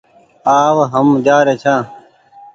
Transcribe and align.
آ 0.59 0.59
و 0.75 0.77
هم 0.93 1.07
جآ 1.25 1.37
ري 1.47 1.55
ڇآن۔ 1.61 1.81